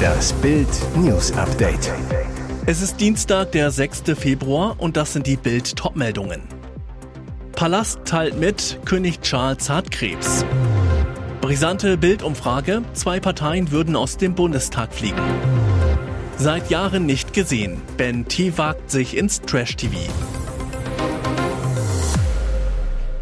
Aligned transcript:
Das 0.00 0.32
Bild 0.34 0.68
News 0.96 1.32
Update. 1.32 1.92
Es 2.66 2.82
ist 2.82 3.00
Dienstag, 3.00 3.52
der 3.52 3.70
6. 3.70 4.02
Februar 4.18 4.76
und 4.78 4.96
das 4.96 5.12
sind 5.12 5.26
die 5.26 5.36
Bild 5.36 5.76
Topmeldungen. 5.76 6.42
Palast 7.52 8.00
teilt 8.04 8.38
mit, 8.38 8.78
König 8.84 9.20
Charles 9.20 9.68
hat 9.68 9.90
Krebs. 9.90 10.44
Brisante 11.40 11.96
Bildumfrage, 11.96 12.82
zwei 12.94 13.20
Parteien 13.20 13.70
würden 13.70 13.96
aus 13.96 14.16
dem 14.16 14.34
Bundestag 14.34 14.94
fliegen. 14.94 15.20
Seit 16.36 16.70
Jahren 16.70 17.06
nicht 17.06 17.32
gesehen, 17.32 17.82
Ben 17.96 18.26
T 18.26 18.56
wagt 18.56 18.90
sich 18.90 19.16
ins 19.16 19.42
Trash-TV. 19.42 19.96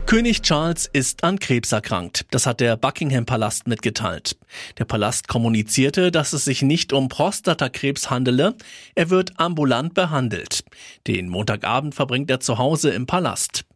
König 0.08 0.40
Charles 0.40 0.88
ist 0.90 1.22
an 1.22 1.38
Krebs 1.38 1.70
erkrankt. 1.70 2.24
Das 2.30 2.46
hat 2.46 2.60
der 2.60 2.78
Buckingham 2.78 3.26
Palast 3.26 3.68
mitgeteilt. 3.68 4.38
Der 4.78 4.86
Palast 4.86 5.28
kommunizierte, 5.28 6.10
dass 6.10 6.32
es 6.32 6.46
sich 6.46 6.62
nicht 6.62 6.94
um 6.94 7.10
Prostatakrebs 7.10 8.08
handele. 8.08 8.54
Er 8.94 9.10
wird 9.10 9.38
ambulant 9.38 9.92
behandelt. 9.92 10.64
Den 11.06 11.28
Montagabend 11.28 11.94
verbringt 11.94 12.30
er 12.30 12.40
zu 12.40 12.56
Hause 12.56 12.88
im 12.88 13.04
Palast. 13.04 13.66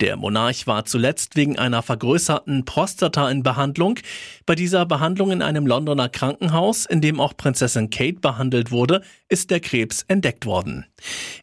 Der 0.00 0.16
Monarch 0.16 0.66
war 0.66 0.84
zuletzt 0.84 1.36
wegen 1.36 1.58
einer 1.58 1.82
vergrößerten 1.82 2.64
Prostata 2.64 3.30
in 3.30 3.42
Behandlung. 3.42 3.98
Bei 4.46 4.54
dieser 4.54 4.86
Behandlung 4.86 5.30
in 5.30 5.42
einem 5.42 5.66
Londoner 5.66 6.08
Krankenhaus, 6.08 6.86
in 6.86 7.00
dem 7.00 7.20
auch 7.20 7.36
Prinzessin 7.36 7.90
Kate 7.90 8.20
behandelt 8.20 8.70
wurde, 8.70 9.02
ist 9.28 9.50
der 9.50 9.60
Krebs 9.60 10.04
entdeckt 10.08 10.46
worden. 10.46 10.86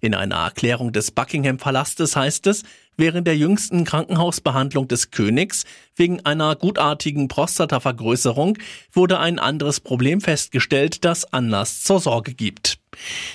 In 0.01 0.13
einer 0.13 0.35
Erklärung 0.35 0.91
des 0.91 1.11
Buckingham 1.11 1.57
Palastes 1.57 2.15
heißt 2.15 2.47
es, 2.47 2.63
während 2.97 3.27
der 3.27 3.37
jüngsten 3.37 3.83
Krankenhausbehandlung 3.83 4.87
des 4.87 5.11
Königs 5.11 5.65
wegen 5.95 6.25
einer 6.25 6.55
gutartigen 6.55 7.27
Prostatavergrößerung 7.27 8.57
wurde 8.91 9.19
ein 9.19 9.39
anderes 9.39 9.79
Problem 9.79 10.21
festgestellt, 10.21 11.05
das 11.05 11.31
Anlass 11.33 11.83
zur 11.83 11.99
Sorge 11.99 12.33
gibt. 12.33 12.80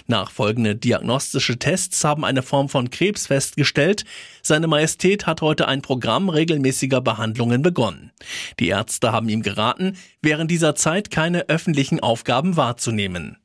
Nachfolgende 0.07 0.77
diagnostische 0.77 1.59
Tests 1.59 2.05
haben 2.05 2.25
eine 2.25 2.43
Form 2.43 2.69
von 2.69 2.91
Krebs 2.91 3.27
festgestellt. 3.27 4.05
Seine 4.43 4.67
Majestät 4.67 5.27
hat 5.27 5.41
heute 5.41 5.67
ein 5.67 5.83
Programm 5.83 6.29
regelmäßiger 6.29 7.01
Behandlungen 7.01 7.63
begonnen. 7.63 8.13
Die 8.61 8.69
Ärzte 8.69 9.13
haben 9.13 9.29
ihm 9.29 9.43
geraten, 9.43 9.97
während 10.23 10.51
dieser 10.51 10.75
Zeit 10.75 11.11
keine 11.11 11.49
öffentlichen 11.49 12.01
Aufgaben 12.01 12.57
wahrzunehmen. 12.57 13.39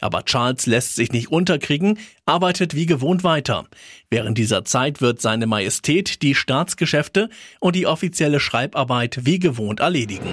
Aber 0.00 0.24
Charles 0.24 0.66
lässt 0.66 0.96
sich 0.96 1.12
nicht 1.12 1.30
unterkriegen, 1.30 1.98
arbeitet 2.26 2.74
wie 2.74 2.86
gewohnt 2.86 3.24
weiter. 3.24 3.66
Während 4.10 4.36
dieser 4.36 4.64
Zeit 4.64 5.00
wird 5.00 5.20
seine 5.20 5.46
Majestät 5.46 6.22
die 6.22 6.34
Staatsgeschäfte 6.34 7.30
und 7.60 7.76
die 7.76 7.86
offizielle 7.86 8.40
Schreibarbeit 8.40 9.20
wie 9.24 9.38
gewohnt 9.38 9.80
erledigen. 9.80 10.28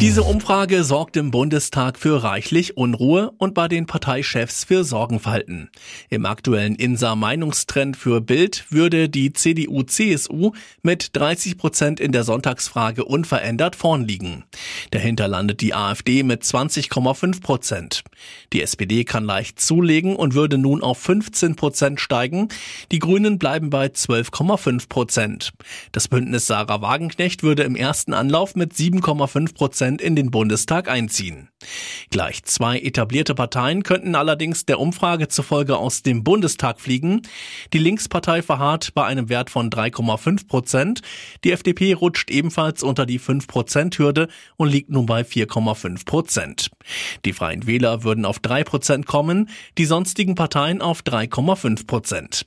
Diese 0.00 0.24
Umfrage 0.24 0.84
sorgt 0.84 1.16
im 1.16 1.30
Bundestag 1.30 1.98
für 1.98 2.22
reichlich 2.22 2.76
Unruhe 2.76 3.32
und 3.38 3.54
bei 3.54 3.66
den 3.66 3.86
Parteichefs 3.86 4.64
für 4.64 4.84
Sorgenfalten. 4.84 5.70
Im 6.10 6.26
aktuellen 6.26 6.74
INSA-Meinungstrend 6.74 7.96
für 7.96 8.20
Bild 8.20 8.66
würde 8.68 9.08
die 9.08 9.32
CDU-CSU 9.32 10.52
mit 10.82 11.16
30 11.16 11.56
Prozent 11.56 11.98
in 11.98 12.12
der 12.12 12.24
Sonntagsfrage 12.24 13.06
unverändert 13.06 13.74
vorn 13.74 14.04
liegen. 14.04 14.44
Dahinter 14.90 15.28
landet 15.28 15.62
die 15.62 15.72
AfD 15.72 16.22
mit 16.22 16.42
20,5 16.42 17.40
Prozent. 17.40 18.04
Die 18.52 18.60
SPD 18.60 19.04
kann 19.04 19.24
leicht 19.24 19.58
zulegen 19.60 20.14
und 20.14 20.34
würde 20.34 20.58
nun 20.58 20.82
auf 20.82 20.98
15 21.22 21.56
Prozent 21.56 22.00
steigen. 22.00 22.48
Die 22.92 22.98
Grünen 22.98 23.38
bleiben 23.38 23.70
bei 23.70 23.86
12,5 23.86 24.88
Prozent. 24.88 25.52
Das 25.92 26.08
Bündnis 26.08 26.46
Sarah 26.46 26.82
Wagenknecht 26.82 27.42
würde 27.42 27.62
im 27.62 27.74
ersten 27.74 28.12
Anlauf 28.12 28.54
mit 28.54 28.74
7,5 28.74 29.54
Prozent 29.54 30.02
in 30.02 30.14
den 30.14 30.30
Bundestag 30.30 30.88
einziehen. 30.88 31.48
Gleich 32.10 32.44
zwei 32.44 32.78
etablierte 32.78 33.34
Parteien 33.34 33.82
könnten 33.82 34.14
allerdings 34.14 34.66
der 34.66 34.78
Umfrage 34.78 35.28
zufolge 35.28 35.76
aus 35.78 36.02
dem 36.02 36.22
Bundestag 36.22 36.80
fliegen. 36.80 37.22
Die 37.72 37.78
Linkspartei 37.78 38.42
verharrt 38.42 38.94
bei 38.94 39.04
einem 39.04 39.28
Wert 39.28 39.50
von 39.50 39.70
3,5 39.70 40.46
Prozent. 40.46 41.00
Die 41.44 41.52
FDP 41.52 41.94
rutscht 41.94 42.30
ebenfalls 42.30 42.82
unter 42.82 43.06
die 43.06 43.18
5 43.18 43.46
Prozent 43.46 43.98
Hürde 43.98 44.28
und 44.56 44.68
liegt 44.68 44.90
nun 44.90 45.06
bei 45.06 45.22
4,5 45.22 46.04
Prozent. 46.04 46.70
Die 47.24 47.32
Freien 47.32 47.66
Wähler 47.66 48.04
würden 48.04 48.24
auf 48.24 48.38
3 48.38 48.64
Prozent 48.64 49.06
kommen, 49.06 49.48
die 49.78 49.86
sonstigen 49.86 50.34
Parteien 50.34 50.82
auf 50.82 51.02
3,5 51.06 51.86
Prozent. 51.86 52.46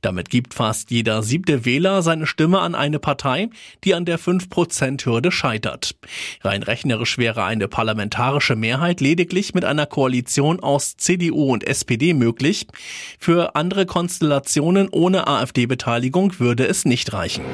Damit 0.00 0.30
gibt 0.30 0.54
fast 0.54 0.90
jeder 0.90 1.22
siebte 1.22 1.64
Wähler 1.64 2.02
seine 2.02 2.26
Stimme 2.26 2.60
an 2.60 2.74
eine 2.74 2.98
Partei, 2.98 3.50
die 3.84 3.94
an 3.94 4.04
der 4.04 4.18
5 4.18 4.48
Prozent 4.48 5.04
Hürde 5.04 5.30
scheitert. 5.30 5.94
Rein 6.42 6.62
rechnerisch 6.62 7.18
wäre 7.18 7.44
eine 7.44 7.68
parlamentarische 7.68 8.56
Mehrheit 8.56 9.00
lediglich 9.00 9.54
mit 9.54 9.64
einer 9.64 9.86
Koalition 9.86 10.60
aus 10.60 10.96
CDU 10.96 11.52
und 11.52 11.64
SPD 11.64 12.14
möglich. 12.14 12.66
Für 13.18 13.54
andere 13.56 13.86
Konstellationen 13.86 14.88
ohne 14.88 15.26
AfD-Beteiligung 15.26 16.38
würde 16.38 16.66
es 16.66 16.84
nicht 16.84 17.12
reichen. 17.12 17.44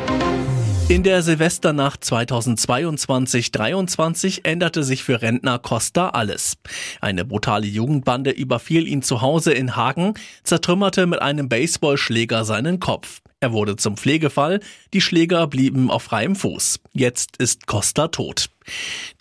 In 0.87 1.03
der 1.03 1.22
Silvesternacht 1.22 2.05
2022-23 2.05 4.45
änderte 4.45 4.84
sich 4.84 5.03
für 5.03 5.22
Rentner 5.22 5.59
Costa 5.59 6.11
alles. 6.11 6.59
Eine 7.00 7.25
brutale 7.25 7.67
Jugendbande 7.67 8.31
überfiel 8.31 8.87
ihn 8.87 9.00
zu 9.00 9.22
Hause 9.22 9.55
in 9.55 9.77
Hagen, 9.77 10.12
zertrümmerte 10.43 11.06
mit 11.06 11.22
einem 11.22 11.49
Baseballschläger 11.49 12.45
seinen 12.45 12.81
Kopf. 12.81 13.22
Er 13.41 13.53
wurde 13.53 13.77
zum 13.77 13.97
Pflegefall, 13.97 14.61
die 14.93 15.00
Schläger 15.00 15.47
blieben 15.47 15.91
auf 15.91 16.03
freiem 16.03 16.37
Fuß. 16.37 16.81
Jetzt 16.93 17.39
ist 17.39 17.66
Costa 17.66 18.09
tot. 18.09 18.51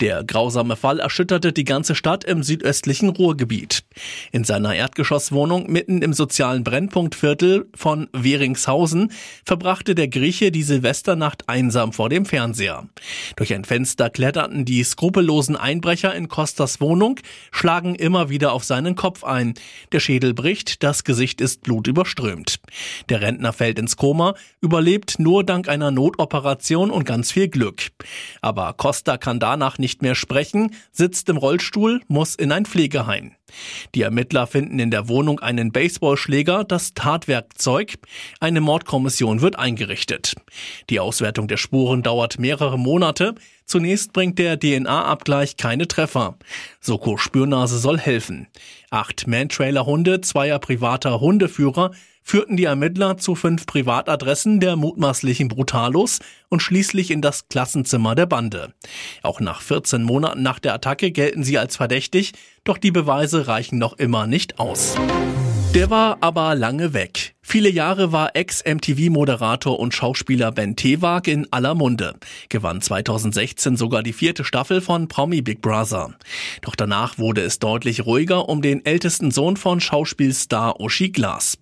Der 0.00 0.24
grausame 0.24 0.76
Fall 0.76 1.00
erschütterte 1.00 1.52
die 1.52 1.64
ganze 1.64 1.94
Stadt 1.94 2.24
im 2.24 2.42
südöstlichen 2.42 3.10
Ruhrgebiet. 3.10 3.84
In 4.32 4.44
seiner 4.44 4.74
Erdgeschosswohnung 4.74 5.70
mitten 5.70 6.02
im 6.02 6.12
sozialen 6.12 6.64
Brennpunktviertel 6.64 7.68
von 7.74 8.08
Weringshausen 8.12 9.12
verbrachte 9.44 9.94
der 9.94 10.08
Grieche 10.08 10.50
die 10.50 10.62
Silvesternacht 10.62 11.48
einsam 11.48 11.92
vor 11.92 12.08
dem 12.08 12.26
Fernseher. 12.26 12.88
Durch 13.36 13.54
ein 13.54 13.64
Fenster 13.64 14.10
kletterten 14.10 14.64
die 14.64 14.82
skrupellosen 14.82 15.56
Einbrecher 15.56 16.14
in 16.14 16.28
Costas 16.28 16.80
Wohnung, 16.80 17.20
schlagen 17.52 17.94
immer 17.94 18.28
wieder 18.28 18.52
auf 18.52 18.64
seinen 18.64 18.96
Kopf 18.96 19.24
ein. 19.24 19.54
Der 19.92 20.00
Schädel 20.00 20.34
bricht, 20.34 20.82
das 20.82 21.04
Gesicht 21.04 21.40
ist 21.40 21.62
blutüberströmt. 21.62 22.60
Der 23.08 23.20
Rentner 23.20 23.52
fällt 23.52 23.78
ins 23.78 23.96
Koma, 23.96 24.34
überlebt 24.60 25.18
nur 25.18 25.44
dank 25.44 25.68
einer 25.68 25.90
Notoperation 25.90 26.90
und 26.90 27.04
ganz 27.04 27.30
viel 27.30 27.48
Glück. 27.48 27.90
Aber 28.40 28.72
Costa 28.72 29.16
kann 29.16 29.33
kann 29.34 29.40
danach 29.40 29.78
nicht 29.78 30.00
mehr 30.00 30.14
sprechen, 30.14 30.70
sitzt 30.92 31.28
im 31.28 31.36
Rollstuhl, 31.36 32.00
muss 32.06 32.36
in 32.36 32.52
ein 32.52 32.66
Pflegeheim. 32.66 33.32
Die 33.94 34.02
Ermittler 34.02 34.46
finden 34.46 34.78
in 34.78 34.92
der 34.92 35.08
Wohnung 35.08 35.40
einen 35.40 35.72
Baseballschläger, 35.72 36.62
das 36.62 36.94
Tatwerkzeug. 36.94 37.94
Eine 38.38 38.60
Mordkommission 38.60 39.40
wird 39.40 39.58
eingerichtet. 39.58 40.34
Die 40.88 41.00
Auswertung 41.00 41.48
der 41.48 41.56
Spuren 41.56 42.02
dauert 42.02 42.38
mehrere 42.38 42.78
Monate. 42.78 43.34
Zunächst 43.64 44.12
bringt 44.12 44.38
der 44.38 44.58
DNA-Abgleich 44.58 45.56
keine 45.56 45.88
Treffer. 45.88 46.36
Soko 46.80 47.16
Spürnase 47.16 47.78
soll 47.78 47.98
helfen. 47.98 48.46
Acht 48.90 49.26
Man-Trailer-Hunde 49.26 50.20
zweier 50.20 50.60
privater 50.60 51.20
Hundeführer 51.20 51.90
führten 52.24 52.56
die 52.56 52.64
Ermittler 52.64 53.18
zu 53.18 53.36
fünf 53.36 53.66
Privatadressen 53.66 54.58
der 54.58 54.74
mutmaßlichen 54.74 55.48
Brutalos 55.48 56.18
und 56.48 56.60
schließlich 56.60 57.10
in 57.10 57.20
das 57.20 57.48
Klassenzimmer 57.48 58.14
der 58.14 58.26
Bande. 58.26 58.72
Auch 59.22 59.38
nach 59.40 59.60
14 59.60 60.02
Monaten 60.02 60.42
nach 60.42 60.58
der 60.58 60.74
Attacke 60.74 61.12
gelten 61.12 61.44
sie 61.44 61.58
als 61.58 61.76
verdächtig, 61.76 62.32
doch 62.64 62.78
die 62.78 62.90
Beweise 62.90 63.46
reichen 63.46 63.78
noch 63.78 63.92
immer 63.92 64.26
nicht 64.26 64.58
aus. 64.58 64.96
Der 65.74 65.90
war 65.90 66.18
aber 66.20 66.54
lange 66.54 66.94
weg. 66.94 67.34
Viele 67.42 67.68
Jahre 67.68 68.12
war 68.12 68.36
Ex-MTV-Moderator 68.36 69.76
und 69.76 69.92
Schauspieler 69.92 70.52
Ben 70.52 70.76
Tewag 70.76 71.26
in 71.26 71.52
aller 71.52 71.74
Munde, 71.74 72.14
gewann 72.48 72.80
2016 72.80 73.76
sogar 73.76 74.04
die 74.04 74.12
vierte 74.12 74.44
Staffel 74.44 74.80
von 74.80 75.08
Promi 75.08 75.42
Big 75.42 75.60
Brother. 75.62 76.14
Doch 76.62 76.76
danach 76.76 77.18
wurde 77.18 77.40
es 77.40 77.58
deutlich 77.58 78.06
ruhiger 78.06 78.48
um 78.48 78.62
den 78.62 78.86
ältesten 78.86 79.32
Sohn 79.32 79.56
von 79.56 79.80
Schauspielstar 79.80 80.78
Uschi 80.78 81.08
Glas. 81.08 81.58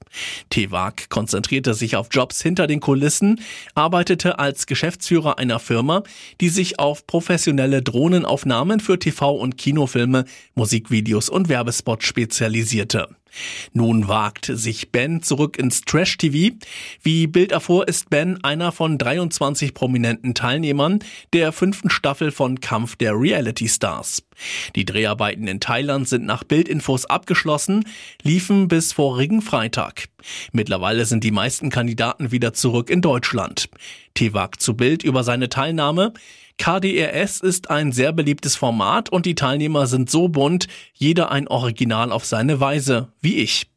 Tewag 0.50 1.08
konzentrierte 1.08 1.72
sich 1.72 1.96
auf 1.96 2.08
Jobs 2.10 2.42
hinter 2.42 2.66
den 2.66 2.80
Kulissen, 2.80 3.40
arbeitete 3.74 4.38
als 4.38 4.66
Geschäftsführer 4.66 5.38
einer 5.38 5.58
Firma, 5.58 6.02
die 6.42 6.50
sich 6.50 6.78
auf 6.78 7.06
professionelle 7.06 7.80
Drohnenaufnahmen 7.80 8.80
für 8.80 8.98
TV- 8.98 9.38
und 9.38 9.56
Kinofilme, 9.56 10.26
Musikvideos 10.54 11.30
und 11.30 11.48
Werbespots 11.48 12.04
spezialisierte. 12.04 13.08
Nun 13.72 14.08
wagt 14.08 14.46
sich 14.46 14.90
Ben 14.90 15.22
zurück 15.22 15.58
ins 15.58 15.82
Trash-TV. 15.82 16.56
Wie 17.02 17.26
Bild 17.26 17.52
erfuhr, 17.52 17.88
ist 17.88 18.10
Ben 18.10 18.42
einer 18.44 18.72
von 18.72 18.98
23 18.98 19.74
prominenten 19.74 20.34
Teilnehmern 20.34 21.00
der 21.32 21.52
fünften 21.52 21.90
Staffel 21.90 22.30
von 22.30 22.60
Kampf 22.60 22.96
der 22.96 23.18
Reality 23.18 23.68
Stars. 23.68 24.22
Die 24.76 24.84
Dreharbeiten 24.84 25.46
in 25.46 25.60
Thailand 25.60 26.08
sind 26.08 26.24
nach 26.24 26.44
Bildinfos 26.44 27.06
abgeschlossen, 27.06 27.84
liefen 28.22 28.68
bis 28.68 28.92
vorigen 28.92 29.42
Freitag. 29.42 30.08
Mittlerweile 30.52 31.04
sind 31.04 31.24
die 31.24 31.30
meisten 31.30 31.70
Kandidaten 31.70 32.32
wieder 32.32 32.52
zurück 32.52 32.90
in 32.90 33.00
Deutschland. 33.00 33.68
Tewak 34.14 34.60
zu 34.60 34.74
Bild 34.74 35.02
über 35.02 35.24
seine 35.24 35.48
Teilnahme. 35.48 36.12
KDRS 36.58 37.40
ist 37.40 37.70
ein 37.70 37.92
sehr 37.92 38.12
beliebtes 38.12 38.56
Format 38.56 39.08
und 39.08 39.26
die 39.26 39.34
Teilnehmer 39.34 39.86
sind 39.86 40.10
so 40.10 40.28
bunt, 40.28 40.68
jeder 40.94 41.32
ein 41.32 41.48
Original 41.48 42.12
auf 42.12 42.24
seine 42.24 42.60
Weise, 42.60 43.08
wie 43.20 43.36
ich. 43.36 43.71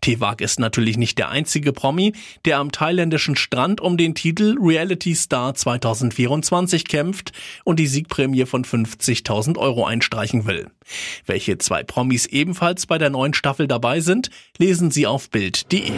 Tewag 0.00 0.40
ist 0.40 0.60
natürlich 0.60 0.96
nicht 0.96 1.18
der 1.18 1.30
einzige 1.30 1.72
Promi, 1.72 2.12
der 2.44 2.58
am 2.58 2.72
thailändischen 2.72 3.36
Strand 3.36 3.80
um 3.80 3.96
den 3.96 4.14
Titel 4.14 4.56
Reality 4.60 5.14
Star 5.14 5.54
2024 5.54 6.86
kämpft 6.86 7.32
und 7.64 7.78
die 7.78 7.86
Siegprämie 7.86 8.46
von 8.46 8.64
50.000 8.64 9.58
Euro 9.58 9.84
einstreichen 9.84 10.46
will. 10.46 10.70
Welche 11.26 11.58
zwei 11.58 11.82
Promis 11.82 12.26
ebenfalls 12.26 12.86
bei 12.86 12.98
der 12.98 13.10
neuen 13.10 13.34
Staffel 13.34 13.68
dabei 13.68 14.00
sind, 14.00 14.30
lesen 14.56 14.90
Sie 14.90 15.06
auf 15.06 15.30
Bild.de. 15.30 15.92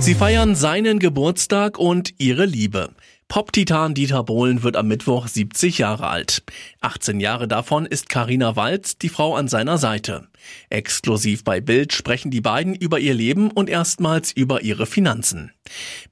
Sie 0.00 0.14
feiern 0.14 0.54
seinen 0.54 0.98
Geburtstag 0.98 1.78
und 1.78 2.14
ihre 2.18 2.44
Liebe. 2.44 2.90
Pop-Titan 3.28 3.92
Dieter 3.92 4.22
Bohlen 4.22 4.62
wird 4.62 4.76
am 4.76 4.86
Mittwoch 4.86 5.26
70 5.26 5.78
Jahre 5.78 6.06
alt. 6.06 6.44
18 6.80 7.18
Jahre 7.18 7.48
davon 7.48 7.84
ist 7.84 8.08
Karina 8.08 8.54
Walz, 8.54 8.98
die 8.98 9.08
Frau 9.08 9.34
an 9.34 9.48
seiner 9.48 9.78
Seite. 9.78 10.28
Exklusiv 10.70 11.42
bei 11.42 11.60
Bild 11.60 11.92
sprechen 11.92 12.30
die 12.30 12.40
beiden 12.40 12.72
über 12.74 13.00
ihr 13.00 13.14
Leben 13.14 13.50
und 13.50 13.68
erstmals 13.68 14.30
über 14.30 14.62
ihre 14.62 14.86
Finanzen. 14.86 15.50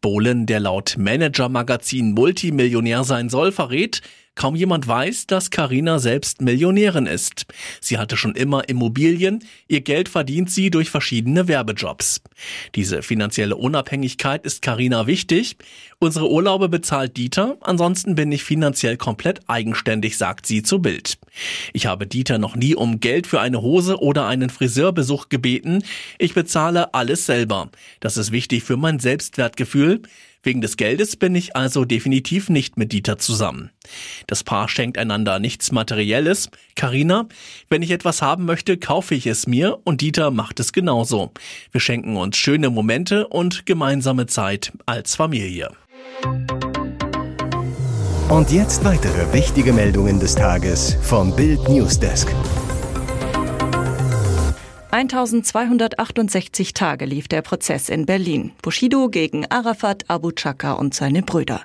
Bohlen, 0.00 0.46
der 0.46 0.58
laut 0.58 0.96
Manager 0.98 1.48
Magazin 1.48 2.12
Multimillionär 2.12 3.04
sein 3.04 3.28
soll, 3.28 3.52
verrät, 3.52 4.02
Kaum 4.34 4.56
jemand 4.56 4.88
weiß, 4.88 5.26
dass 5.28 5.50
Karina 5.50 6.00
selbst 6.00 6.40
Millionärin 6.40 7.06
ist. 7.06 7.46
Sie 7.80 7.98
hatte 7.98 8.16
schon 8.16 8.34
immer 8.34 8.68
Immobilien, 8.68 9.44
ihr 9.68 9.80
Geld 9.80 10.08
verdient 10.08 10.50
sie 10.50 10.70
durch 10.70 10.90
verschiedene 10.90 11.46
Werbejobs. 11.46 12.20
Diese 12.74 13.02
finanzielle 13.02 13.56
Unabhängigkeit 13.56 14.44
ist 14.44 14.60
Karina 14.60 15.06
wichtig. 15.06 15.56
Unsere 16.00 16.30
Urlaube 16.30 16.68
bezahlt 16.68 17.16
Dieter, 17.16 17.56
ansonsten 17.60 18.16
bin 18.16 18.32
ich 18.32 18.42
finanziell 18.42 18.96
komplett 18.96 19.48
eigenständig, 19.48 20.18
sagt 20.18 20.46
sie 20.46 20.62
zu 20.62 20.80
Bild. 20.80 21.16
Ich 21.72 21.86
habe 21.86 22.06
Dieter 22.06 22.38
noch 22.38 22.56
nie 22.56 22.74
um 22.74 22.98
Geld 22.98 23.28
für 23.28 23.40
eine 23.40 23.62
Hose 23.62 23.98
oder 24.00 24.26
einen 24.26 24.50
Friseurbesuch 24.50 25.28
gebeten. 25.28 25.84
Ich 26.18 26.34
bezahle 26.34 26.92
alles 26.92 27.26
selber. 27.26 27.70
Das 28.00 28.16
ist 28.16 28.32
wichtig 28.32 28.64
für 28.64 28.76
mein 28.76 28.98
Selbstwertgefühl. 28.98 30.02
Wegen 30.44 30.60
des 30.60 30.76
Geldes 30.76 31.16
bin 31.16 31.34
ich 31.34 31.56
also 31.56 31.86
definitiv 31.86 32.50
nicht 32.50 32.76
mit 32.76 32.92
Dieter 32.92 33.18
zusammen. 33.18 33.70
Das 34.26 34.44
Paar 34.44 34.68
schenkt 34.68 34.98
einander 34.98 35.38
nichts 35.38 35.72
Materielles. 35.72 36.50
Karina, 36.76 37.26
wenn 37.70 37.82
ich 37.82 37.90
etwas 37.90 38.20
haben 38.20 38.44
möchte, 38.44 38.76
kaufe 38.76 39.14
ich 39.14 39.26
es 39.26 39.46
mir 39.46 39.78
und 39.84 40.02
Dieter 40.02 40.30
macht 40.30 40.60
es 40.60 40.72
genauso. 40.72 41.32
Wir 41.72 41.80
schenken 41.80 42.16
uns 42.16 42.36
schöne 42.36 42.68
Momente 42.68 43.26
und 43.26 43.64
gemeinsame 43.64 44.26
Zeit 44.26 44.72
als 44.84 45.16
Familie. 45.16 45.70
Und 48.28 48.50
jetzt 48.50 48.84
weitere 48.84 49.32
wichtige 49.32 49.72
Meldungen 49.72 50.20
des 50.20 50.34
Tages 50.34 50.96
vom 51.02 51.34
Bild 51.34 51.68
Newsdesk. 51.68 52.28
1268 54.94 56.72
Tage 56.72 57.04
lief 57.04 57.26
der 57.26 57.42
Prozess 57.42 57.88
in 57.88 58.06
Berlin. 58.06 58.52
Bushido 58.62 59.08
gegen 59.08 59.44
Arafat, 59.50 60.04
Abu 60.06 60.30
Chaka 60.30 60.74
und 60.74 60.94
seine 60.94 61.22
Brüder. 61.22 61.62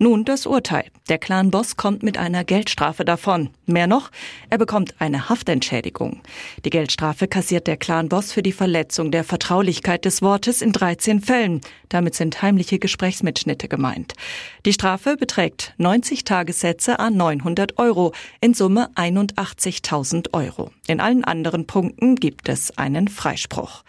Nun 0.00 0.24
das 0.24 0.46
Urteil. 0.46 0.86
Der 1.08 1.18
Clan-Boss 1.18 1.76
kommt 1.76 2.02
mit 2.02 2.18
einer 2.18 2.42
Geldstrafe 2.42 3.04
davon. 3.04 3.50
Mehr 3.66 3.86
noch, 3.86 4.10
er 4.50 4.58
bekommt 4.58 4.96
eine 4.98 5.28
Haftentschädigung. 5.28 6.22
Die 6.64 6.70
Geldstrafe 6.70 7.28
kassiert 7.28 7.68
der 7.68 7.76
Clan-Boss 7.76 8.32
für 8.32 8.42
die 8.42 8.50
Verletzung 8.50 9.12
der 9.12 9.22
Vertraulichkeit 9.22 10.04
des 10.04 10.20
Wortes 10.20 10.60
in 10.60 10.72
13 10.72 11.20
Fällen. 11.20 11.60
Damit 11.88 12.16
sind 12.16 12.42
heimliche 12.42 12.80
Gesprächsmitschnitte 12.80 13.68
gemeint. 13.68 14.14
Die 14.64 14.72
Strafe 14.72 15.16
beträgt 15.16 15.74
90 15.78 16.24
Tagessätze 16.24 16.98
an 16.98 17.16
900 17.16 17.78
Euro, 17.78 18.12
in 18.40 18.54
Summe 18.54 18.90
81.000 18.96 20.32
Euro. 20.32 20.72
In 20.88 20.98
allen 20.98 21.22
anderen 21.22 21.66
Punkten 21.66 22.16
gibt 22.16 22.48
es 22.48 22.71
einen 22.76 23.08
Freispruch. 23.08 23.82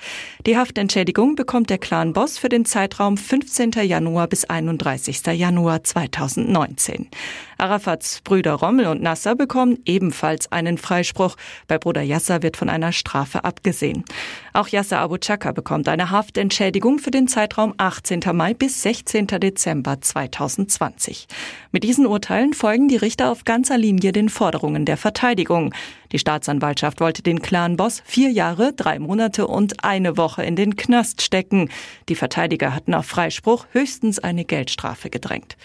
Die 0.45 0.57
Haftentschädigung 0.57 1.35
bekommt 1.35 1.69
der 1.69 1.77
Clan-Boss 1.77 2.37
für 2.37 2.49
den 2.49 2.65
Zeitraum 2.65 3.17
15. 3.17 3.71
Januar 3.83 4.27
bis 4.27 4.45
31. 4.45 5.25
Januar 5.27 5.83
2019. 5.83 7.09
Arafats 7.63 8.19
Brüder 8.25 8.55
Rommel 8.55 8.87
und 8.87 9.01
Nasser 9.01 9.35
bekommen 9.35 9.79
ebenfalls 9.85 10.51
einen 10.51 10.77
Freispruch. 10.77 11.37
Bei 11.69 11.77
Bruder 11.77 12.01
Yasser 12.01 12.43
wird 12.43 12.57
von 12.57 12.67
einer 12.67 12.91
Strafe 12.91 13.45
abgesehen. 13.45 14.03
Auch 14.51 14.67
Yasser 14.67 14.99
Abu 14.99 15.17
Chaka 15.17 15.53
bekommt 15.53 15.87
eine 15.87 16.11
Haftentschädigung 16.11 16.99
für 16.99 17.09
den 17.09 17.29
Zeitraum 17.29 17.73
18. 17.77 18.19
Mai 18.33 18.53
bis 18.53 18.81
16. 18.81 19.27
Dezember 19.27 20.01
2020. 20.01 21.29
Mit 21.71 21.85
diesen 21.85 22.05
Urteilen 22.05 22.53
folgen 22.53 22.89
die 22.89 22.97
Richter 22.97 23.31
auf 23.31 23.45
ganzer 23.45 23.77
Linie 23.77 24.11
den 24.11 24.27
Forderungen 24.27 24.83
der 24.83 24.97
Verteidigung. 24.97 25.73
Die 26.11 26.19
Staatsanwaltschaft 26.19 26.99
wollte 26.99 27.23
den 27.23 27.41
Clan-Boss 27.41 28.03
vier 28.05 28.29
Jahre, 28.29 28.73
drei 28.73 28.99
Monate 28.99 29.47
und 29.47 29.83
eine 29.83 30.15
Woche 30.15 30.43
in 30.43 30.55
den 30.55 30.75
Knast 30.75 31.23
stecken. 31.23 31.69
Die 32.07 32.15
Verteidiger 32.15 32.75
hatten 32.75 32.93
auf 32.93 33.07
Freispruch 33.07 33.65
höchstens 33.71 34.19
eine 34.19 34.45
Geldstrafe 34.45 35.09
gedrängt. 35.09 35.57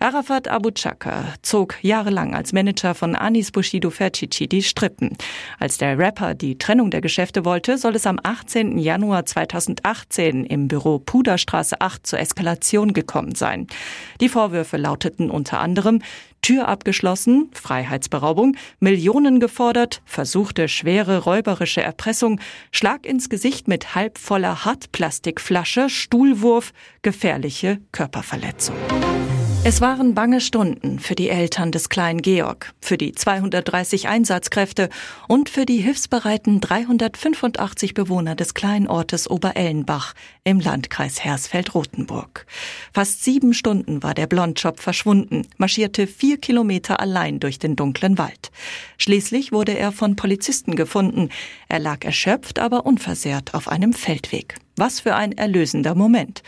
Arafat 0.00 0.48
Abu 0.48 0.72
Chaka 0.72 1.24
zog 1.46 1.76
jahrelang 1.82 2.34
als 2.34 2.52
Manager 2.52 2.94
von 2.94 3.14
Anis 3.14 3.50
Bushido 3.50 3.90
Fercici 3.90 4.48
die 4.48 4.62
Strippen. 4.62 5.16
Als 5.58 5.78
der 5.78 5.98
Rapper 5.98 6.34
die 6.34 6.58
Trennung 6.58 6.90
der 6.90 7.00
Geschäfte 7.00 7.44
wollte, 7.44 7.78
soll 7.78 7.96
es 7.96 8.06
am 8.06 8.18
18. 8.22 8.78
Januar 8.78 9.26
2018 9.26 10.44
im 10.44 10.68
Büro 10.68 10.98
Puderstraße 10.98 11.80
8 11.80 12.06
zur 12.06 12.18
Eskalation 12.18 12.92
gekommen 12.92 13.34
sein. 13.34 13.66
Die 14.20 14.28
Vorwürfe 14.28 14.76
lauteten 14.76 15.30
unter 15.30 15.60
anderem 15.60 16.00
Tür 16.44 16.68
abgeschlossen, 16.68 17.50
Freiheitsberaubung, 17.54 18.54
Millionen 18.78 19.40
gefordert, 19.40 20.02
versuchte 20.04 20.68
schwere 20.68 21.24
räuberische 21.24 21.80
Erpressung, 21.80 22.38
Schlag 22.70 23.06
ins 23.06 23.30
Gesicht 23.30 23.66
mit 23.66 23.94
halbvoller 23.94 24.66
Hartplastikflasche, 24.66 25.88
Stuhlwurf, 25.88 26.74
gefährliche 27.00 27.80
Körperverletzung. 27.92 28.76
Es 29.66 29.80
waren 29.80 30.14
bange 30.14 30.42
Stunden 30.42 30.98
für 30.98 31.14
die 31.14 31.30
Eltern 31.30 31.72
des 31.72 31.88
kleinen 31.88 32.20
Georg, 32.20 32.74
für 32.82 32.98
die 32.98 33.12
230 33.12 34.08
Einsatzkräfte 34.08 34.90
und 35.26 35.48
für 35.48 35.64
die 35.64 35.78
hilfsbereiten 35.78 36.60
385 36.60 37.94
Bewohner 37.94 38.34
des 38.34 38.52
kleinen 38.52 38.86
Ortes 38.88 39.28
Oberellenbach 39.30 40.12
im 40.44 40.60
Landkreis 40.60 41.24
Hersfeld-Rotenburg. 41.24 42.44
Fast 42.92 43.24
sieben 43.24 43.54
Stunden 43.54 44.02
war 44.02 44.12
der 44.12 44.26
Blondjob 44.26 44.80
verschwunden, 44.80 45.46
marschierte 45.56 46.06
vier 46.06 46.36
Kilometer 46.36 47.00
allein 47.00 47.40
durch 47.40 47.58
den 47.58 47.74
dunklen 47.74 48.18
Wald. 48.18 48.50
Schließlich 48.98 49.50
wurde 49.50 49.78
er 49.78 49.92
von 49.92 50.14
Polizisten 50.14 50.76
gefunden. 50.76 51.30
Er 51.70 51.78
lag 51.78 52.04
erschöpft, 52.04 52.58
aber 52.58 52.84
unversehrt 52.84 53.54
auf 53.54 53.68
einem 53.68 53.94
Feldweg. 53.94 54.56
Was 54.76 55.00
für 55.00 55.14
ein 55.14 55.32
erlösender 55.32 55.94
Moment. 55.94 56.42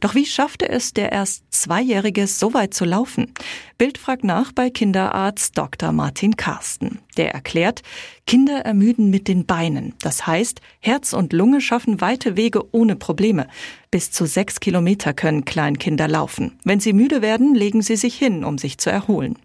Doch 0.00 0.14
wie 0.14 0.26
schaffte 0.26 0.68
es 0.68 0.92
der 0.92 1.12
erst 1.12 1.44
Zweijährige 1.50 2.26
so 2.26 2.54
weit 2.54 2.74
zu 2.74 2.84
laufen? 2.84 3.32
Bild 3.78 3.98
fragt 3.98 4.24
nach 4.24 4.52
bei 4.52 4.70
Kinderarzt 4.70 5.56
Dr. 5.56 5.92
Martin 5.92 6.36
Karsten. 6.36 6.98
Der 7.16 7.32
erklärt, 7.32 7.82
Kinder 8.26 8.60
ermüden 8.60 9.10
mit 9.10 9.28
den 9.28 9.46
Beinen. 9.46 9.94
Das 10.00 10.26
heißt, 10.26 10.60
Herz 10.80 11.12
und 11.12 11.32
Lunge 11.32 11.60
schaffen 11.60 12.00
weite 12.00 12.36
Wege 12.36 12.62
ohne 12.72 12.96
Probleme. 12.96 13.48
Bis 13.90 14.10
zu 14.10 14.26
sechs 14.26 14.60
Kilometer 14.60 15.14
können 15.14 15.44
Kleinkinder 15.44 16.08
laufen. 16.08 16.58
Wenn 16.64 16.80
sie 16.80 16.92
müde 16.92 17.22
werden, 17.22 17.54
legen 17.54 17.82
sie 17.82 17.96
sich 17.96 18.16
hin, 18.16 18.44
um 18.44 18.58
sich 18.58 18.78
zu 18.78 18.90
erholen. 18.90 19.36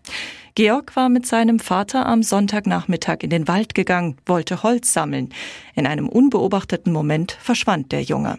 Georg 0.55 0.95
war 0.95 1.10
mit 1.10 1.25
seinem 1.25 1.57
Vater 1.57 2.05
am 2.05 2.22
Sonntagnachmittag 2.22 3.17
in 3.22 3.31
den 3.31 3.48
Wald 3.48 3.74
gegangen, 3.74 4.17
wollte 4.27 4.62
Holz 4.62 4.93
sammeln. 4.93 5.29
In 5.74 5.88
einem 5.88 6.07
unbeobachteten 6.07 6.93
Moment 6.93 7.31
verschwand 7.41 7.91
der 7.91 8.03
Junge. 8.03 8.38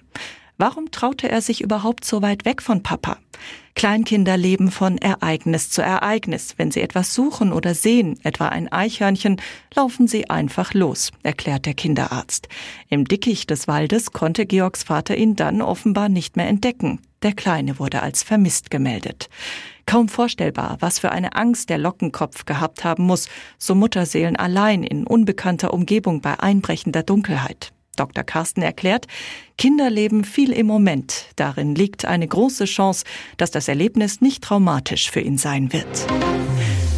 Warum 0.56 0.92
traute 0.92 1.28
er 1.28 1.42
sich 1.42 1.62
überhaupt 1.62 2.04
so 2.04 2.22
weit 2.22 2.44
weg 2.44 2.62
von 2.62 2.82
Papa? 2.82 3.18
Kleinkinder 3.74 4.36
leben 4.36 4.70
von 4.70 4.98
Ereignis 4.98 5.68
zu 5.68 5.82
Ereignis. 5.82 6.54
Wenn 6.56 6.70
sie 6.70 6.80
etwas 6.80 7.12
suchen 7.12 7.52
oder 7.52 7.74
sehen, 7.74 8.20
etwa 8.22 8.48
ein 8.48 8.70
Eichhörnchen, 8.70 9.40
laufen 9.74 10.06
sie 10.06 10.30
einfach 10.30 10.72
los, 10.72 11.10
erklärt 11.24 11.66
der 11.66 11.74
Kinderarzt. 11.74 12.48
Im 12.88 13.04
Dickicht 13.04 13.50
des 13.50 13.66
Waldes 13.66 14.12
konnte 14.12 14.46
Georgs 14.46 14.84
Vater 14.84 15.16
ihn 15.16 15.34
dann 15.34 15.60
offenbar 15.60 16.08
nicht 16.08 16.36
mehr 16.36 16.46
entdecken. 16.46 17.00
Der 17.24 17.32
Kleine 17.32 17.80
wurde 17.80 18.02
als 18.02 18.22
vermisst 18.22 18.70
gemeldet. 18.70 19.28
Kaum 19.86 20.08
vorstellbar, 20.08 20.76
was 20.78 21.00
für 21.00 21.10
eine 21.10 21.34
Angst 21.34 21.68
der 21.68 21.78
Lockenkopf 21.78 22.44
gehabt 22.44 22.84
haben 22.84 23.04
muss, 23.04 23.28
so 23.58 23.74
Mutterseelen 23.74 24.36
allein 24.36 24.84
in 24.84 25.04
unbekannter 25.04 25.74
Umgebung 25.74 26.20
bei 26.20 26.38
einbrechender 26.38 27.02
Dunkelheit. 27.02 27.73
Dr. 27.96 28.24
Carsten 28.24 28.62
erklärt, 28.62 29.06
Kinder 29.56 29.90
leben 29.90 30.24
viel 30.24 30.52
im 30.52 30.66
Moment. 30.66 31.26
Darin 31.36 31.74
liegt 31.74 32.04
eine 32.04 32.26
große 32.26 32.64
Chance, 32.64 33.04
dass 33.36 33.50
das 33.50 33.68
Erlebnis 33.68 34.20
nicht 34.20 34.42
traumatisch 34.42 35.10
für 35.10 35.20
ihn 35.20 35.38
sein 35.38 35.72
wird. 35.72 36.06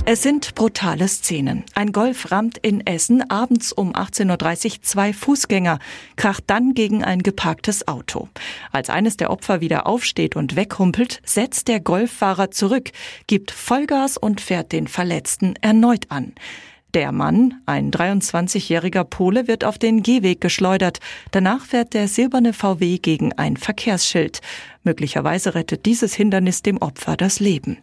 Es 0.08 0.22
sind 0.22 0.54
brutale 0.54 1.08
Szenen. 1.08 1.64
Ein 1.74 1.90
Golf 1.90 2.30
rammt 2.30 2.58
in 2.58 2.86
Essen 2.86 3.28
abends 3.28 3.72
um 3.72 3.92
18.30 3.92 4.66
Uhr 4.66 4.82
zwei 4.82 5.12
Fußgänger, 5.12 5.80
kracht 6.14 6.44
dann 6.46 6.74
gegen 6.74 7.02
ein 7.02 7.24
geparktes 7.24 7.88
Auto. 7.88 8.28
Als 8.70 8.88
eines 8.88 9.16
der 9.16 9.30
Opfer 9.30 9.60
wieder 9.60 9.88
aufsteht 9.88 10.36
und 10.36 10.54
weghumpelt, 10.54 11.20
setzt 11.24 11.66
der 11.66 11.80
Golffahrer 11.80 12.52
zurück, 12.52 12.92
gibt 13.26 13.50
Vollgas 13.50 14.16
und 14.16 14.40
fährt 14.40 14.70
den 14.70 14.86
Verletzten 14.86 15.56
erneut 15.60 16.08
an. 16.08 16.34
Der 16.96 17.12
Mann, 17.12 17.60
ein 17.66 17.90
23-jähriger 17.90 19.04
Pole, 19.04 19.46
wird 19.48 19.64
auf 19.64 19.76
den 19.76 20.02
Gehweg 20.02 20.40
geschleudert. 20.40 21.00
Danach 21.30 21.66
fährt 21.66 21.92
der 21.92 22.08
silberne 22.08 22.54
VW 22.54 22.96
gegen 22.96 23.34
ein 23.34 23.58
Verkehrsschild. 23.58 24.40
Möglicherweise 24.82 25.54
rettet 25.54 25.84
dieses 25.84 26.14
Hindernis 26.14 26.62
dem 26.62 26.78
Opfer 26.78 27.18
das 27.18 27.38
Leben. 27.38 27.76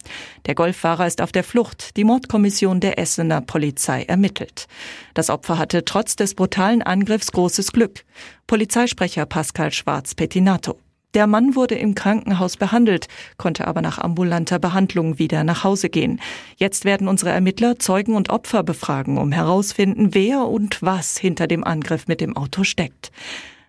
Der 0.48 0.56
Golffahrer 0.56 1.06
ist 1.06 1.22
auf 1.22 1.32
der 1.32 1.44
Flucht. 1.44 1.96
Die 1.96 2.06
Mordkommission 2.06 2.80
der 2.80 2.98
Essener 2.98 3.42
Polizei 3.42 4.02
ermittelt. 4.02 4.68
Das 5.14 5.30
Opfer 5.30 5.60
hatte 5.60 5.86
trotz 5.86 6.16
des 6.16 6.34
brutalen 6.34 6.82
Angriffs 6.82 7.32
großes 7.32 7.72
Glück. 7.72 8.06
Polizeisprecher 8.48 9.28
Pascal 9.28 9.72
Schwarz-Petinato. 9.72 10.80
Der 11.14 11.28
Mann 11.28 11.56
wurde 11.56 11.76
im 11.76 11.94
Krankenhaus 11.94 12.58
behandelt, 12.58 13.08
konnte 13.38 13.68
aber 13.68 13.82
nach 13.82 14.00
ambulanter 14.00 14.58
Behandlung 14.58 15.20
wieder 15.20 15.44
nach 15.44 15.64
Hause 15.64 15.90
gehen. 15.90 16.20
Jetzt 16.58 16.86
werden 16.86 17.08
unsere 17.08 17.32
Ermittler 17.32 17.78
Zeugen 17.78 18.16
und 18.16 18.32
Opfer 18.32 18.64
befragen, 18.64 19.18
um 19.18 19.32
herausfinden, 19.32 20.16
wer 20.16 20.48
und 20.48 20.82
was 20.82 21.18
hinter 21.18 21.46
dem 21.48 21.64
Angriff 21.64 22.08
mit 22.08 22.20
dem 22.20 22.36
Auto 22.36 22.64
steckt. 22.64 23.12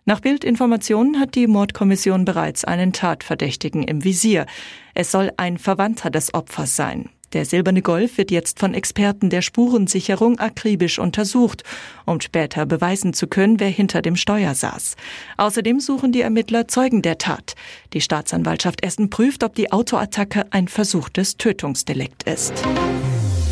Nach 0.07 0.21
Bildinformationen 0.21 1.19
hat 1.19 1.35
die 1.35 1.47
Mordkommission 1.47 2.25
bereits 2.25 2.65
einen 2.65 2.93
Tatverdächtigen 2.93 3.83
im 3.83 4.05
Visier. 4.05 4.47
Es 4.95 5.11
soll 5.11 5.31
ein 5.37 5.59
Verwandter 5.59 6.11
des 6.11 6.35
Opfers 6.35 6.77
sein. 6.77 7.11
Der 7.35 7.45
silberne 7.45 7.83
Golf 7.83 8.17
wird 8.17 8.31
jetzt 8.31 8.61
von 8.61 8.75
Experten 8.75 9.29
der 9.29 9.43
Spurensicherung 9.43 10.39
akribisch 10.39 11.01
untersucht, 11.01 11.65
um 12.07 12.21
später 12.21 12.65
beweisen 12.65 13.13
zu 13.13 13.27
können, 13.27 13.59
wer 13.59 13.69
hinter 13.69 14.03
dem 14.03 14.15
Steuer 14.15 14.55
saß. 14.55 14.95
Außerdem 15.37 15.81
suchen 15.81 16.13
die 16.13 16.21
Ermittler 16.21 16.69
Zeugen 16.69 17.03
der 17.03 17.19
Tat. 17.19 17.57
Die 17.93 18.01
Staatsanwaltschaft 18.01 18.85
Essen 18.85 19.11
prüft, 19.11 19.43
ob 19.43 19.57
die 19.57 19.73
Autoattacke 19.73 20.47
ein 20.51 20.69
versuchtes 20.69 21.37
Tötungsdelikt 21.37 22.23
ist. 22.23 22.55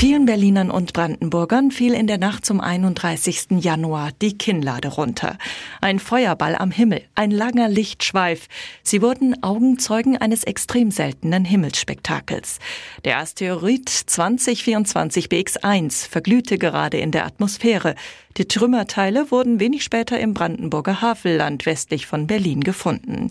Vielen 0.02 0.26
Berlinern 0.26 0.72
und 0.72 0.94
Brandenburgern 0.94 1.70
fiel 1.70 1.94
in 1.94 2.08
der 2.08 2.18
Nacht 2.18 2.44
zum 2.44 2.60
31. 2.60 3.60
Januar 3.60 4.10
die 4.20 4.36
Kinnlade 4.36 4.88
runter. 4.88 5.38
Ein 5.80 6.00
Feuerball 6.00 6.56
am 6.56 6.72
Himmel, 6.72 7.02
ein 7.14 7.30
langer 7.30 7.68
Lichtschweif. 7.68 8.48
Sie 8.82 9.00
wurden 9.00 9.40
Augenzeugen 9.44 10.16
eines 10.16 10.42
extrem 10.42 10.90
seltenen 10.90 11.44
Himmelsspektakels. 11.44 12.58
Der 13.04 13.18
Asteroid 13.18 13.88
2024 13.88 15.26
BX1 15.26 16.08
verglühte 16.08 16.58
gerade 16.58 16.96
in 16.96 17.12
der 17.12 17.24
Atmosphäre. 17.24 17.94
Die 18.38 18.48
Trümmerteile 18.48 19.30
wurden 19.30 19.60
wenig 19.60 19.84
später 19.84 20.18
im 20.18 20.34
Brandenburger 20.34 21.00
Havelland 21.00 21.64
westlich 21.64 22.08
von 22.08 22.26
Berlin 22.26 22.62
gefunden. 22.62 23.30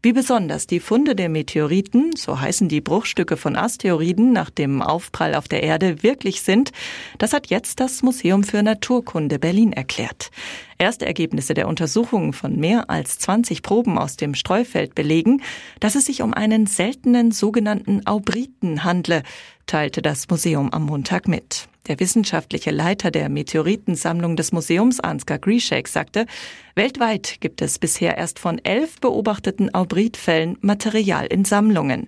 Wie 0.00 0.12
besonders 0.12 0.68
die 0.68 0.78
Funde 0.78 1.16
der 1.16 1.28
Meteoriten, 1.28 2.14
so 2.14 2.40
heißen 2.40 2.68
die 2.68 2.80
Bruchstücke 2.80 3.36
von 3.36 3.56
Asteroiden 3.56 4.32
nach 4.32 4.48
dem 4.48 4.80
Aufprall 4.80 5.34
auf 5.34 5.48
der 5.48 5.64
Erde, 5.64 6.04
wirklich 6.04 6.42
sind, 6.42 6.70
das 7.18 7.32
hat 7.32 7.48
jetzt 7.48 7.80
das 7.80 8.04
Museum 8.04 8.44
für 8.44 8.62
Naturkunde 8.62 9.40
Berlin 9.40 9.72
erklärt. 9.72 10.30
Erste 10.78 11.04
Ergebnisse 11.04 11.52
der 11.52 11.66
Untersuchungen 11.66 12.32
von 12.32 12.54
mehr 12.54 12.88
als 12.90 13.18
20 13.18 13.62
Proben 13.62 13.98
aus 13.98 14.16
dem 14.16 14.34
Streufeld 14.34 14.94
belegen, 14.94 15.42
dass 15.80 15.96
es 15.96 16.06
sich 16.06 16.22
um 16.22 16.32
einen 16.32 16.66
seltenen 16.66 17.32
sogenannten 17.32 18.06
Aubriten 18.06 18.84
handle, 18.84 19.24
teilte 19.66 20.00
das 20.00 20.28
Museum 20.28 20.72
am 20.72 20.84
Montag 20.84 21.26
mit. 21.26 21.68
Der 21.88 21.98
wissenschaftliche 22.00 22.70
Leiter 22.70 23.10
der 23.10 23.30
Meteoritensammlung 23.30 24.36
des 24.36 24.52
Museums, 24.52 25.00
Ansgar 25.00 25.38
Grishek, 25.38 25.88
sagte, 25.88 26.26
weltweit 26.74 27.40
gibt 27.40 27.62
es 27.62 27.78
bisher 27.78 28.18
erst 28.18 28.38
von 28.38 28.58
elf 28.62 29.00
beobachteten 29.00 29.74
Aubritfällen 29.74 30.58
Material 30.60 31.26
in 31.26 31.46
Sammlungen. 31.46 32.06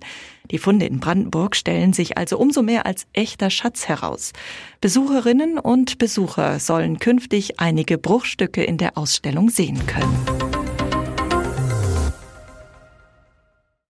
Die 0.51 0.59
Funde 0.59 0.85
in 0.85 0.99
Brandenburg 0.99 1.55
stellen 1.55 1.93
sich 1.93 2.17
also 2.17 2.37
umso 2.37 2.61
mehr 2.61 2.85
als 2.85 3.07
echter 3.13 3.49
Schatz 3.49 3.87
heraus. 3.87 4.33
Besucherinnen 4.81 5.57
und 5.57 5.97
Besucher 5.97 6.59
sollen 6.59 6.99
künftig 6.99 7.59
einige 7.59 7.97
Bruchstücke 7.97 8.63
in 8.63 8.77
der 8.77 8.97
Ausstellung 8.97 9.49
sehen 9.49 9.87
können. 9.87 10.60